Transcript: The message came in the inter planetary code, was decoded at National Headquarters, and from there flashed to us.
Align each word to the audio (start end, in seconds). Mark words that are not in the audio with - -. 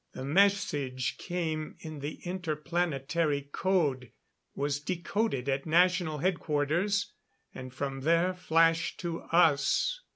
The 0.13 0.25
message 0.25 1.19
came 1.19 1.75
in 1.79 1.99
the 1.99 2.17
inter 2.23 2.55
planetary 2.55 3.49
code, 3.51 4.11
was 4.55 4.79
decoded 4.79 5.47
at 5.47 5.67
National 5.67 6.17
Headquarters, 6.17 7.13
and 7.53 7.71
from 7.71 7.99
there 8.01 8.33
flashed 8.33 8.99
to 9.01 9.21
us. 9.21 10.01